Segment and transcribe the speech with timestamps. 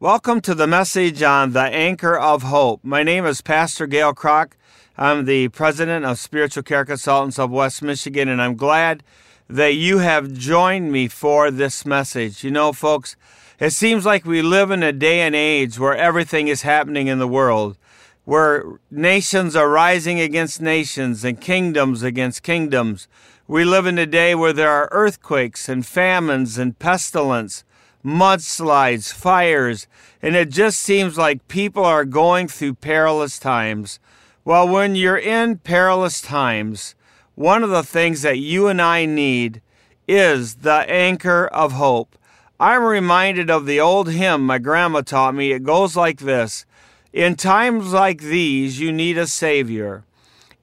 [0.00, 2.84] Welcome to the message on the Anchor of Hope.
[2.84, 4.52] My name is Pastor Gail Kroc.
[4.96, 9.02] I'm the president of Spiritual Care Consultants of West Michigan, and I'm glad
[9.48, 12.44] that you have joined me for this message.
[12.44, 13.16] You know, folks,
[13.58, 17.18] it seems like we live in a day and age where everything is happening in
[17.18, 17.76] the world,
[18.24, 23.08] where nations are rising against nations and kingdoms against kingdoms.
[23.48, 27.64] We live in a day where there are earthquakes and famines and pestilence,
[28.04, 29.86] mudslides, fires,
[30.22, 34.00] and it just seems like people are going through perilous times.
[34.44, 36.94] Well, when you're in perilous times,
[37.34, 39.60] one of the things that you and I need
[40.08, 42.16] is the anchor of hope.
[42.58, 45.52] I'm reminded of the old hymn my grandma taught me.
[45.52, 46.66] It goes like this
[47.12, 50.04] In times like these, you need a Savior.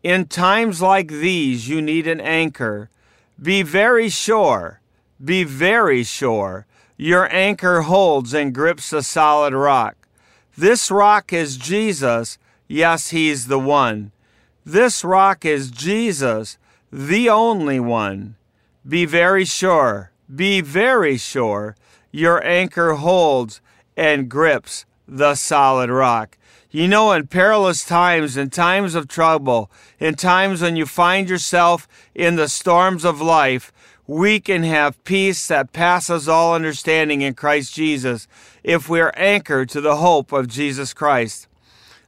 [0.04, 2.90] In times like these, you need an anchor.
[3.42, 4.82] Be very sure,
[5.24, 6.66] be very sure,
[6.98, 9.96] your anchor holds and grips a solid rock.
[10.58, 12.38] This rock is Jesus.
[12.68, 14.12] Yes, He's the one.
[14.66, 16.58] This rock is Jesus,
[16.92, 18.36] the only one.
[18.88, 21.76] Be very sure, be very sure,
[22.12, 23.62] your anchor holds
[23.98, 26.38] and grips the solid rock.
[26.72, 31.88] You know, in perilous times, in times of trouble, in times when you find yourself
[32.14, 33.72] in the storms of life,
[34.08, 38.28] we can have peace that passes all understanding in Christ Jesus
[38.64, 41.48] if we are anchored to the hope of Jesus Christ.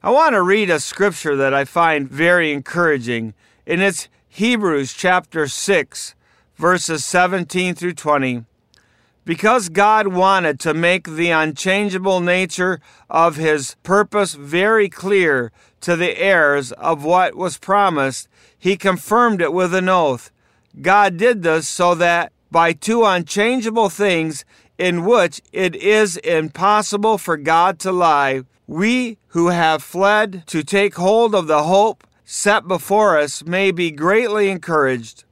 [0.04, 3.34] I want to read a scripture that I find very encouraging,
[3.66, 6.16] and it's Hebrews chapter 6,
[6.56, 8.46] verses 17 through 20.
[9.26, 16.18] Because God wanted to make the unchangeable nature of his purpose very clear to the
[16.18, 20.32] heirs of what was promised, he confirmed it with an oath.
[20.82, 24.46] God did this so that by two unchangeable things
[24.78, 30.96] in which it is impossible for God to lie, we who have fled to take
[30.96, 35.24] hold of the hope set before us may be greatly encouraged.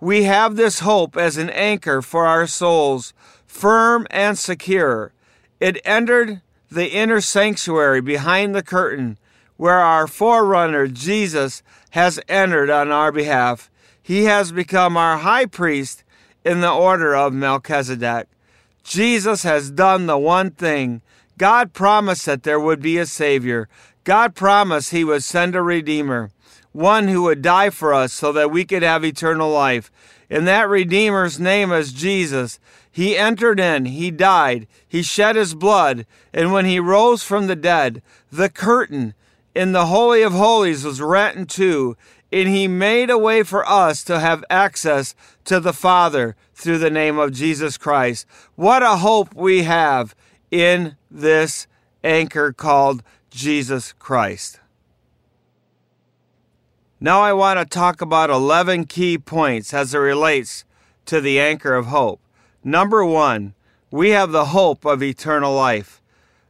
[0.00, 3.12] We have this hope as an anchor for our souls
[3.46, 5.12] firm and secure.
[5.60, 6.40] It entered
[6.70, 9.18] the inner sanctuary behind the curtain,
[9.56, 13.69] where our forerunner, Jesus, has entered on our behalf.
[14.10, 16.02] He has become our high priest
[16.44, 18.26] in the order of Melchizedek.
[18.82, 21.00] Jesus has done the one thing.
[21.38, 23.68] God promised that there would be a Savior.
[24.02, 26.32] God promised He would send a Redeemer,
[26.72, 29.92] one who would die for us so that we could have eternal life.
[30.28, 32.58] And that Redeemer's name is Jesus.
[32.90, 36.04] He entered in, he died, he shed his blood,
[36.34, 39.14] and when he rose from the dead, the curtain
[39.54, 41.96] in the Holy of Holies was rent in two,
[42.32, 45.14] and he made a way for us to have access
[45.44, 48.26] to the Father through the name of Jesus Christ.
[48.54, 50.14] What a hope we have
[50.50, 51.66] in this
[52.04, 54.60] anchor called Jesus Christ.
[57.00, 60.64] Now I want to talk about 11 key points as it relates
[61.06, 62.20] to the anchor of hope.
[62.62, 63.54] Number 1,
[63.90, 66.02] we have the hope of eternal life.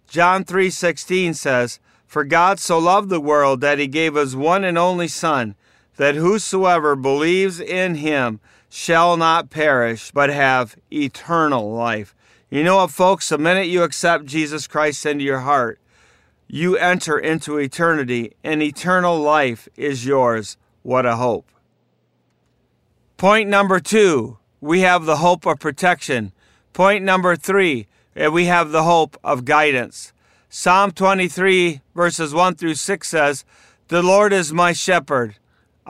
[0.09, 4.77] John 3:16 says, "For God so loved the world that he gave his one and
[4.77, 5.55] only son,
[6.01, 8.41] that whosoever believes in him
[8.71, 12.15] shall not perish, but have eternal life."
[12.49, 13.29] You know what, folks?
[13.29, 15.79] The minute you accept Jesus Christ into your heart,
[16.49, 20.57] you enter into eternity, and eternal life is yours.
[20.83, 21.47] What a hope.
[23.17, 26.33] Point number two we have the hope of protection.
[26.73, 30.13] Point number three, eh, we have the hope of guidance.
[30.49, 33.45] Psalm 23, verses 1 through 6 says,
[33.89, 35.37] The Lord is my shepherd,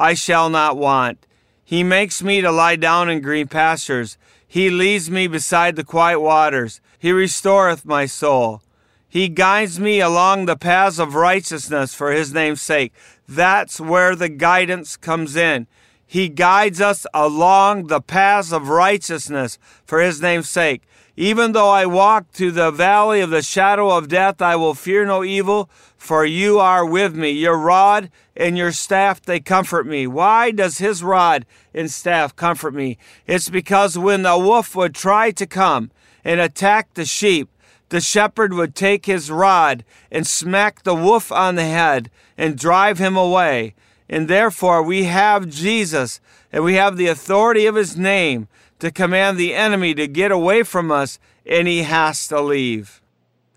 [0.01, 1.27] I shall not want.
[1.63, 4.17] He makes me to lie down in green pastures.
[4.49, 6.81] He leads me beside the quiet waters.
[6.99, 8.63] He restoreth my soul.
[9.11, 12.95] He guides me along the paths of righteousness for his name's sake.
[13.29, 15.67] That's where the guidance comes in.
[16.11, 20.83] He guides us along the paths of righteousness for his name's sake.
[21.15, 25.07] Even though I walk through the valley of the shadow of death, I will fear
[25.07, 27.31] no evil, for you are with me.
[27.31, 30.09] Your rod and your staff, they comfort me.
[30.09, 32.99] Why does his rod and staff comfort me?
[33.29, 35.93] It's because when the wolf would try to come
[36.25, 37.49] and attack the sheep,
[37.91, 42.99] the shepherd would take his rod and smack the wolf on the head and drive
[42.99, 43.75] him away.
[44.11, 46.21] And therefore, we have Jesus
[46.53, 48.49] and we have the authority of his name
[48.81, 53.01] to command the enemy to get away from us, and he has to leave.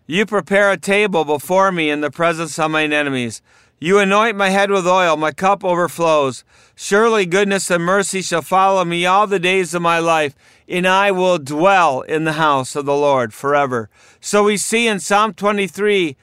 [0.05, 3.41] You prepare a table before me in the presence of mine enemies.
[3.79, 6.44] You anoint my head with oil, my cup overflows.
[6.75, 10.35] Surely goodness and mercy shall follow me all the days of my life,
[10.67, 13.89] and I will dwell in the house of the Lord forever.
[14.21, 16.15] So we see in Psalm 23,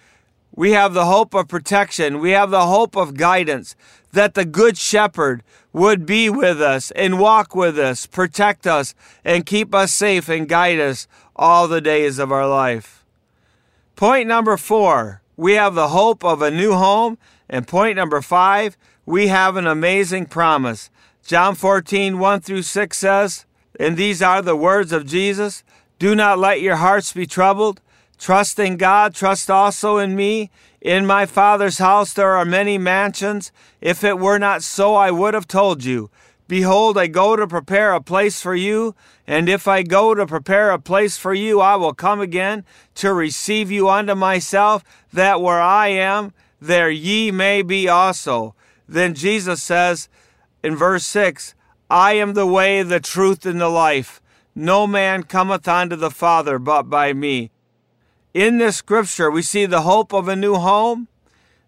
[0.60, 3.74] we have the hope of protection, we have the hope of guidance,
[4.12, 5.42] that the Good Shepherd
[5.72, 10.46] would be with us and walk with us, protect us, and keep us safe and
[10.46, 13.06] guide us all the days of our life.
[13.96, 17.16] Point number four, we have the hope of a new home.
[17.48, 18.76] And point number five,
[19.06, 20.90] we have an amazing promise.
[21.24, 23.46] John 14, 1 through 6 says,
[23.78, 25.64] And these are the words of Jesus
[25.98, 27.80] Do not let your hearts be troubled.
[28.20, 30.50] Trust in God, trust also in me.
[30.82, 33.50] In my Father's house there are many mansions.
[33.80, 36.10] If it were not so, I would have told you.
[36.46, 38.94] Behold, I go to prepare a place for you.
[39.26, 43.14] And if I go to prepare a place for you, I will come again to
[43.14, 44.84] receive you unto myself,
[45.14, 48.54] that where I am, there ye may be also.
[48.86, 50.10] Then Jesus says
[50.62, 51.54] in verse 6
[51.88, 54.20] I am the way, the truth, and the life.
[54.54, 57.50] No man cometh unto the Father but by me.
[58.32, 61.08] In this scripture, we see the hope of a new home,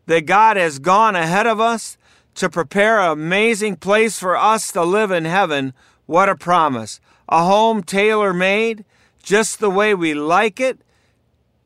[0.06, 1.96] that God has gone ahead of us
[2.36, 5.74] to prepare an amazing place for us to live in heaven.
[6.06, 7.00] What a promise!
[7.28, 8.84] A home tailor made,
[9.22, 10.80] just the way we like it.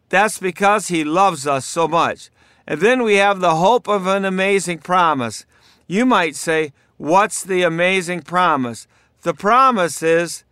[0.08, 2.30] That's because He loves us so much.
[2.66, 5.44] And then we have the hope of an amazing promise.
[5.86, 8.86] You might say, What's the amazing promise?
[9.22, 10.44] The promise is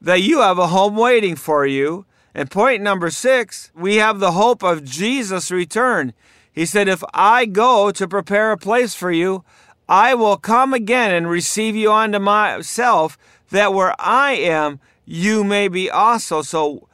[0.00, 2.06] that you have a home waiting for you
[2.38, 6.12] and point number six, we have the hope of Jesus' return.
[6.52, 9.42] He said, If I go to prepare a place for you,
[9.88, 13.18] I will come again and receive you unto myself,
[13.50, 16.42] that where I am, you may be also.
[16.42, 16.86] So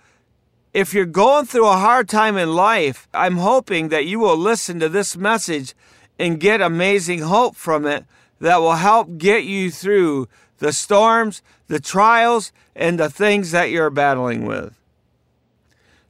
[0.72, 4.80] if you're going through a hard time in life, I'm hoping that you will listen
[4.80, 5.74] to this message
[6.18, 8.06] and get amazing hope from it
[8.40, 10.26] that will help get you through
[10.56, 14.80] the storms, the trials, and the things that you're battling with.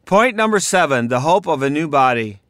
[0.04, 2.40] Point number seven the hope of a new body.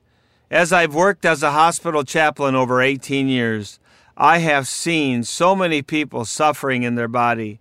[0.50, 3.78] As I've worked as a hospital chaplain over 18 years,
[4.16, 7.60] I have seen so many people suffering in their body,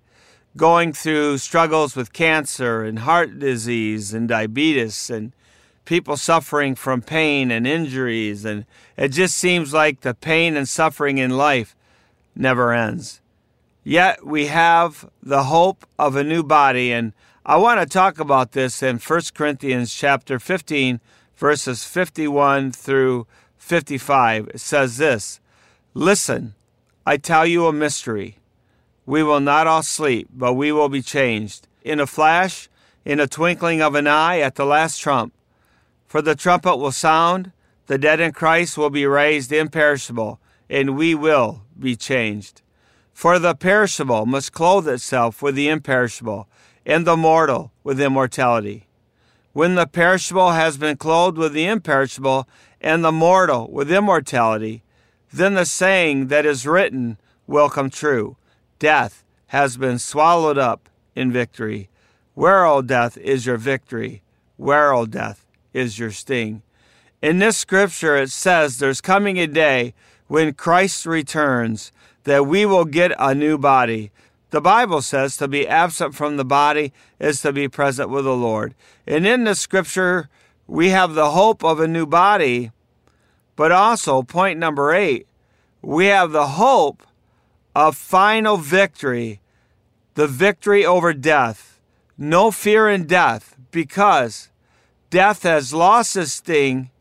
[0.58, 5.32] going through struggles with cancer and heart disease and diabetes, and
[5.86, 8.46] people suffering from pain and injuries.
[8.46, 8.66] And
[8.98, 11.76] it just seems like the pain and suffering in life
[12.36, 13.22] never ends.
[13.84, 16.92] Yet we have the hope of a new body.
[16.92, 17.14] And
[17.46, 21.02] I want to talk about this in 1 Corinthians chapter 15
[21.36, 24.48] verses 51 through 55.
[24.54, 25.42] It says this,
[25.94, 26.54] "Listen,
[27.06, 28.38] I tell you a mystery.
[29.06, 32.70] We will not all sleep, but we will be changed in a flash,
[33.04, 35.34] in a twinkling of an eye at the last trump.
[36.08, 37.52] For the trumpet will sound,
[37.88, 42.62] the dead in Christ will be raised imperishable, and we will be changed.
[43.14, 46.48] For the perishable must clothe itself with the imperishable,
[46.86, 48.88] and the mortal with immortality.
[49.54, 52.48] When the perishable has been clothed with the imperishable,
[52.84, 54.84] and the mortal with immortality,
[55.32, 58.36] then the saying that is written will come true
[58.78, 61.90] Death has been swallowed up in victory.
[62.34, 64.24] Where, O death, is your victory?
[64.58, 66.64] Where, O death, is your sting?
[67.22, 69.94] In this scripture, it says there's coming a day
[70.28, 71.92] when Christ returns
[72.24, 74.12] that we will get a new body.
[74.54, 78.36] The Bible says to be absent from the body is to be present with the
[78.36, 78.76] Lord.
[79.08, 80.30] And in the scripture,
[80.68, 82.72] we have the hope of a new body,
[83.56, 85.26] but also, point number eight,
[85.82, 87.02] we have the hope
[87.74, 89.42] of final victory,
[90.14, 91.80] the victory over death.
[92.16, 94.52] No fear in death, because
[95.10, 96.92] death has lost its sting,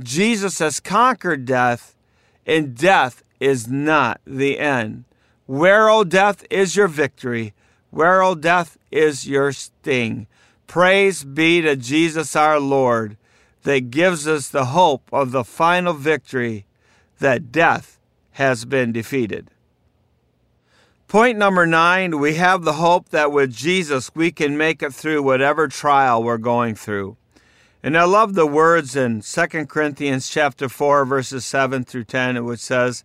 [0.00, 1.94] Jesus has conquered death,
[2.44, 5.04] and death is not the end.
[5.46, 7.54] Where, O death, is your victory?
[7.90, 10.26] Where, O death, is your sting?
[10.66, 13.16] Praise be to Jesus our Lord
[13.62, 16.66] that gives us the hope of the final victory
[17.18, 17.98] that death
[18.32, 19.50] has been defeated.
[21.08, 25.22] Point number nine, we have the hope that with Jesus we can make it through
[25.22, 27.16] whatever trial we're going through.
[27.82, 32.58] And I love the words in 2 Corinthians chapter 4 verses 7 through 10 which
[32.58, 33.04] says,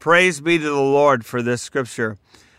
[0.00, 2.16] Praise be to the Lord for this scripture.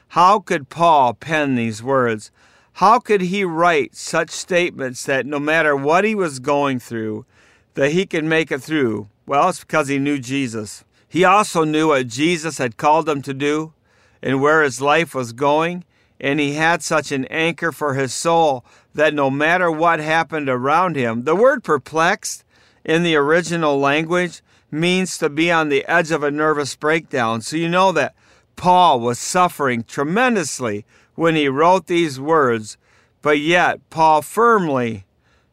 [0.10, 2.30] How could Paul pen these words?
[2.74, 7.26] How could he write such statements that no matter what he was going through,
[7.74, 9.08] that he could make it through?
[9.26, 10.84] Well, it's because he knew Jesus.
[11.10, 13.74] He also knew what Jesus had called him to do
[14.22, 15.84] and where his life was going,
[16.20, 20.96] and he had such an anchor for his soul that no matter what happened around
[20.96, 22.44] him, the word perplexed
[22.86, 27.42] in the original language means to be on the edge of a nervous breakdown.
[27.42, 28.16] So you know that
[28.56, 30.86] Paul was suffering tremendously
[31.16, 32.78] when he wrote these words,
[33.22, 35.06] but yet Paul firmly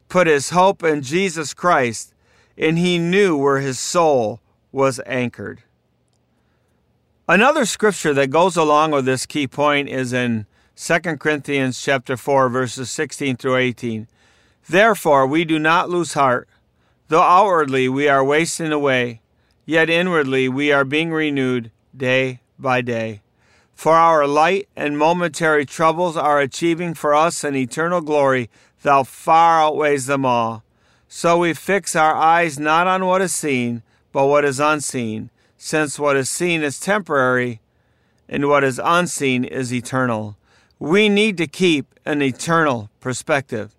[0.09, 2.15] put his hope in Jesus Christ
[2.57, 4.41] and he knew where his soul
[4.73, 5.63] was anchored.
[7.29, 10.47] Another scripture that goes along with this key point is in
[10.77, 14.09] 2 Corinthians chapter 4 verses 16 through 18.
[14.69, 16.49] Therefore we do not lose heart,
[17.09, 19.21] though outwardly we are wasting away,
[19.67, 23.23] yet inwardly we are being renewed day by day.
[23.75, 28.51] For our light and momentary troubles are achieving for us an eternal glory
[28.83, 30.65] that far outweighs them all.
[31.09, 35.99] So we fix our eyes not on what is seen, but what is unseen, since
[35.99, 37.61] what is seen is temporary
[38.29, 40.37] and what is unseen is eternal.
[40.79, 43.75] We need to keep an eternal perspective.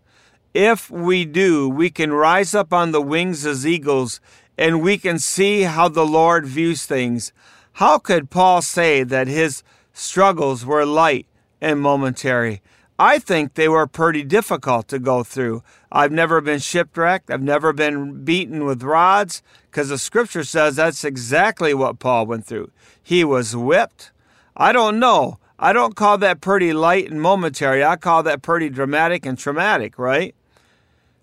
[0.54, 4.20] If we do, we can rise up on the wings as eagles
[4.58, 7.32] and we can see how the Lord views things.
[7.74, 9.64] How could Paul say that his
[9.94, 11.28] struggles were light
[11.62, 12.62] and momentary?
[12.98, 15.64] I think they were pretty difficult to go through.
[15.92, 17.32] I've never been shipwrecked.
[17.32, 19.42] I've never been beaten with rods
[19.72, 22.72] because the scripture says that's exactly what Paul went through.
[23.02, 24.12] He was whipped.
[24.58, 25.40] I don't know.
[25.58, 27.84] I don't call that pretty light and momentary.
[27.84, 30.36] I call that pretty dramatic and traumatic, right?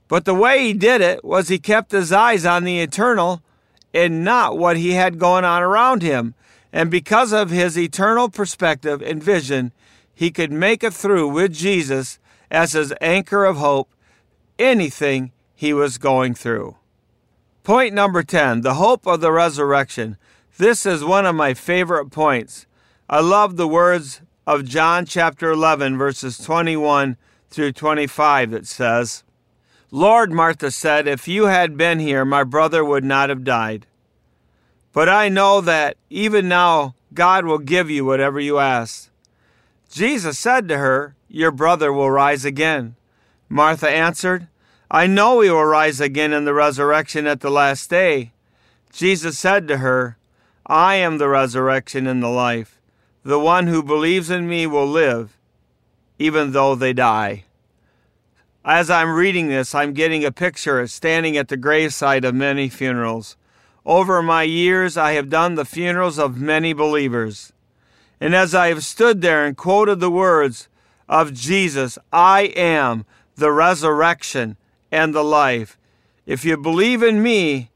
[0.08, 3.42] But the way he did it was he kept his eyes on the eternal
[3.92, 6.34] and not what he had going on around him.
[6.72, 9.72] And because of his eternal perspective and vision,
[10.14, 12.18] he could make it through with Jesus
[12.50, 13.90] as his anchor of hope,
[14.58, 16.76] anything he was going through.
[17.64, 20.16] Point number 10 the hope of the resurrection.
[20.58, 22.66] This is one of my favorite points.
[23.08, 27.16] I love the words of John chapter 11, verses 21
[27.50, 29.24] through 25 that says,
[29.90, 33.86] Lord, Martha said, if you had been here, my brother would not have died.
[34.92, 39.10] But I know that even now God will give you whatever you ask.
[39.90, 42.96] Jesus said to her, Your brother will rise again.
[43.48, 44.48] Martha answered,
[44.90, 48.32] I know he will rise again in the resurrection at the last day.
[48.92, 50.16] Jesus said to her,
[50.66, 52.80] I am the resurrection and the life.
[53.22, 55.36] The one who believes in me will live,
[56.18, 57.44] even though they die.
[58.68, 62.68] As I'm reading this, I'm getting a picture of standing at the graveside of many
[62.68, 63.36] funerals.
[63.84, 67.52] Over my years, I have done the funerals of many believers.
[68.20, 70.66] And as I have stood there and quoted the words
[71.08, 73.06] of Jesus, I am
[73.36, 74.56] the resurrection
[74.90, 75.78] and the life.
[76.26, 77.70] If you believe in me,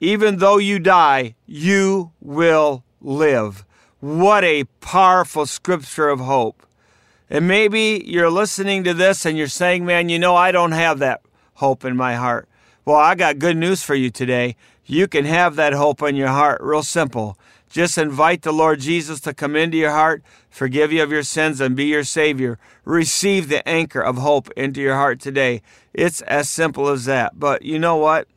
[0.00, 3.64] even though you die, you will live.
[4.00, 6.65] What a powerful scripture of hope.
[7.28, 10.98] And maybe you're listening to this and you're saying, man, you know, I don't have
[11.00, 11.22] that
[11.54, 12.48] hope in my heart.
[12.84, 14.54] Well, I got good news for you today.
[14.84, 17.36] You can have that hope in your heart, real simple.
[17.68, 21.60] Just invite the Lord Jesus to come into your heart, forgive you of your sins,
[21.60, 22.58] and be your Savior.
[22.84, 25.62] Receive the anchor of hope into your heart today.
[25.92, 27.40] It's as simple as that.
[27.40, 28.28] But you know what?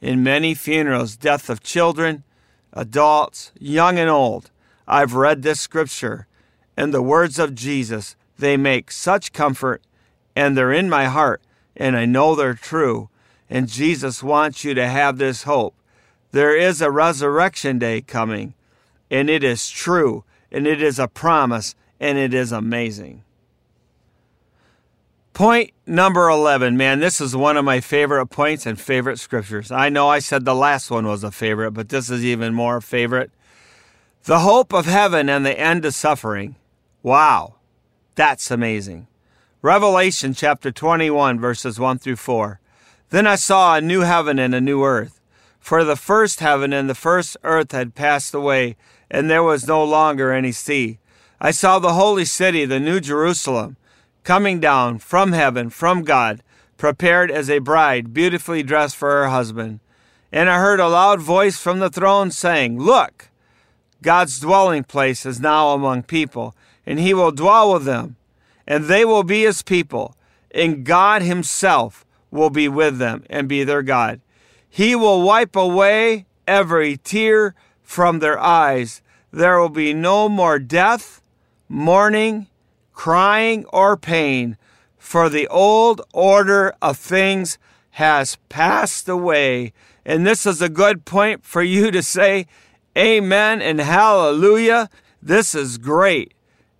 [0.00, 2.24] In many funerals, death of children,
[2.72, 4.50] adults, young and old,
[4.88, 6.26] I've read this scripture
[6.76, 8.16] and the words of Jesus.
[8.38, 9.82] They make such comfort
[10.34, 11.42] and they're in my heart
[11.76, 13.08] and I know they're true.
[13.48, 15.74] And Jesus wants you to have this hope.
[16.30, 18.54] There is a resurrection day coming
[19.12, 23.22] and it is true, and it is a promise, and it is amazing.
[25.34, 29.70] Point number 11, man, this is one of my favorite points and favorite scriptures.
[29.70, 32.80] I know I said the last one was a favorite, but this is even more
[32.80, 33.30] favorite.
[34.24, 36.56] The hope of heaven and the end of suffering.
[37.02, 37.56] Wow,
[38.14, 39.06] that's amazing.
[39.62, 42.60] Revelation chapter 21, verses 1 through 4.
[43.10, 45.20] Then I saw a new heaven and a new earth,
[45.60, 48.76] for the first heaven and the first earth had passed away
[49.12, 50.98] and there was no longer any sea.
[51.40, 53.76] I saw the holy city, the New Jerusalem,
[54.24, 56.42] coming down from heaven, from God,
[56.78, 59.80] prepared as a bride, beautifully dressed for her husband.
[60.32, 63.28] And I heard a loud voice from the throne saying, Look,
[64.00, 68.16] God's dwelling place is now among people, and he will dwell with them,
[68.66, 70.16] and they will be his people,
[70.50, 74.20] and God himself will be with them and be their God.
[74.68, 79.02] He will wipe away every tear from their eyes.
[79.30, 81.22] there will be no more death,
[81.68, 82.48] mourning,
[82.92, 84.58] crying, or pain,
[84.98, 87.58] for the old order of things
[87.92, 89.72] has passed away.
[90.04, 92.46] And this is a good point for you to say,
[92.96, 94.90] Amen and Hallelujah.
[95.22, 96.34] This is great.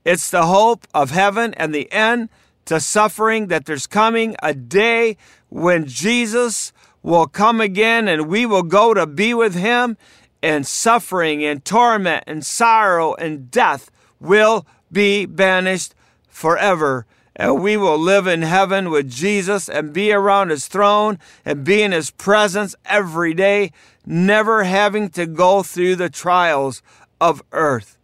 [0.05, 2.29] It's the hope of heaven and the end
[2.65, 5.17] to suffering that there's coming a day
[5.49, 9.97] when Jesus will come again and we will go to be with him
[10.43, 13.91] and suffering and torment and sorrow and death
[14.21, 15.95] will be banished
[16.29, 17.07] forever.
[17.35, 21.83] And we will live in heaven with Jesus and be around his throne and be
[21.83, 23.73] in his presence every day,
[24.05, 26.83] never having to go through the trials
[27.21, 27.99] of earth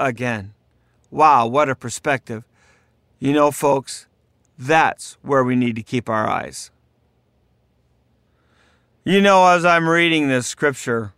[0.00, 0.52] again.
[1.12, 2.42] Wow, what a perspective.
[3.18, 4.06] You know, folks,
[4.58, 6.70] that's where we need to keep our eyes.
[9.04, 11.12] You know, as I'm reading this scripture,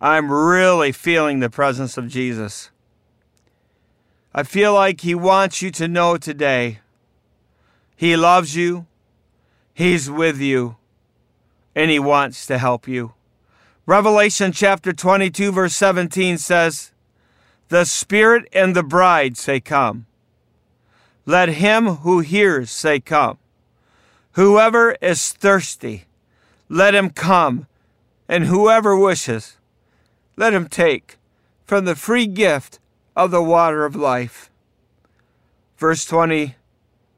[0.00, 2.70] I'm really feeling the presence of Jesus.
[4.32, 6.78] I feel like He wants you to know today
[7.96, 8.86] He loves you,
[9.74, 10.76] He's with you,
[11.74, 13.14] and He wants to help you.
[13.86, 16.92] Revelation chapter 22, verse 17 says,
[17.70, 20.06] The Spirit and the bride say, Come.
[21.24, 23.38] Let him who hears say, Come.
[24.32, 26.06] Whoever is thirsty,
[26.68, 27.68] let him come,
[28.28, 29.56] and whoever wishes,
[30.36, 31.16] let him take
[31.64, 32.80] from the free gift
[33.14, 34.50] of the water of life.
[35.78, 36.56] Verse 20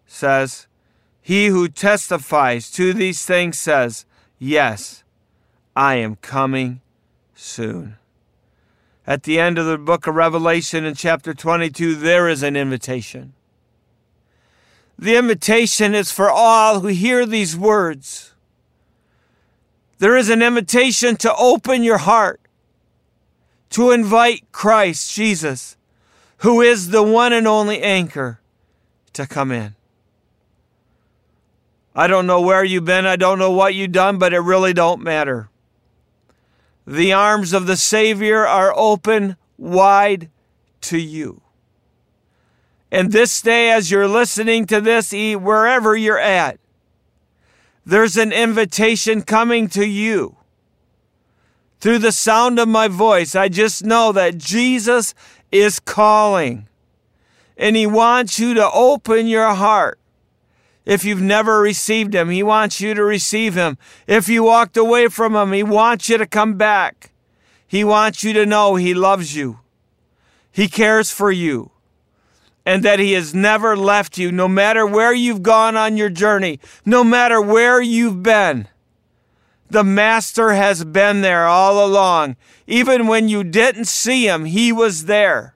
[0.06, 0.66] says,
[1.22, 4.04] He who testifies to these things says,
[4.38, 5.02] Yes,
[5.74, 6.82] I am coming
[7.34, 7.96] soon.
[9.06, 13.32] At the end of the book of Revelation in chapter 22, there is an invitation.
[14.98, 18.32] The invitation is for all who hear these words.
[19.98, 22.40] There is an invitation to open your heart
[23.72, 25.76] to invite Christ Jesus,
[26.38, 28.40] who is the one and only anchor,
[29.14, 29.74] to come in.
[31.94, 34.72] I don't know where you've been, I don't know what you've done, but it really
[34.72, 35.48] don't matter.
[36.86, 40.30] The arms of the Savior are open wide
[40.82, 41.42] to you.
[42.90, 46.58] And this day, as you're listening to this, wherever you're at,
[47.86, 50.36] there's an invitation coming to you
[51.82, 55.14] through the sound of my voice, I just know that Jesus
[55.50, 56.68] is calling.
[57.56, 59.98] And He wants you to open your heart.
[60.84, 63.78] If you've never received Him, He wants you to receive Him.
[64.06, 67.12] If you walked away from Him, He wants you to come back.
[67.66, 69.60] He wants you to know He loves you,
[70.50, 71.70] He cares for you,
[72.66, 76.60] and that He has never left you, no matter where you've gone on your journey,
[76.84, 78.68] no matter where you've been.
[79.72, 82.36] The Master has been there all along.
[82.66, 85.54] Even when you didn't see him, he was there.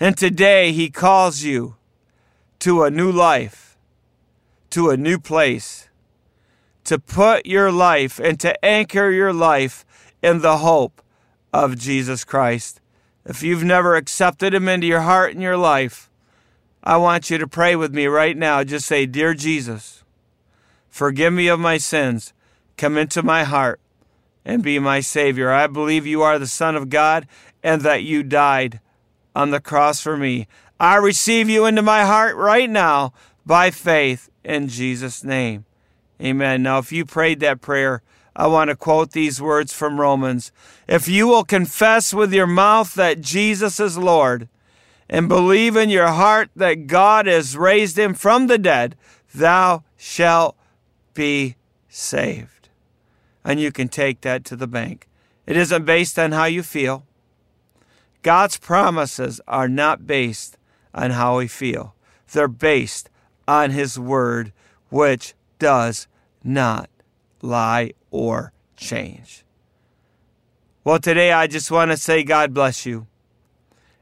[0.00, 1.76] And today he calls you
[2.60, 3.73] to a new life,
[4.74, 5.88] to a new place,
[6.82, 9.84] to put your life and to anchor your life
[10.20, 11.00] in the hope
[11.52, 12.80] of Jesus Christ.
[13.24, 16.10] If you've never accepted him into your heart and your life,
[16.82, 18.64] I want you to pray with me right now.
[18.64, 20.02] Just say, Dear Jesus,
[20.88, 22.32] forgive me of my sins.
[22.76, 23.80] Come into my heart
[24.44, 25.52] and be my Savior.
[25.52, 27.28] I believe you are the Son of God
[27.62, 28.80] and that you died
[29.36, 30.48] on the cross for me.
[30.80, 33.12] I receive you into my heart right now
[33.46, 35.64] by faith in Jesus' name.
[36.20, 36.62] Amen.
[36.62, 38.02] Now, if you prayed that prayer,
[38.36, 40.52] I want to quote these words from Romans.
[40.88, 44.48] If you will confess with your mouth that Jesus is Lord
[45.08, 48.96] and believe in your heart that God has raised him from the dead,
[49.34, 50.56] thou shalt
[51.14, 51.56] be
[51.88, 52.54] saved
[53.44, 55.06] and you can take that to the bank.
[55.46, 57.04] It isn't based on how you feel.
[58.22, 60.56] God's promises are not based
[60.94, 61.94] on how we feel,
[62.32, 63.10] they're based
[63.46, 64.52] on His Word,
[64.90, 66.06] which does
[66.42, 66.88] not
[67.42, 69.44] lie or change.
[70.82, 73.06] Well, today I just want to say God bless you.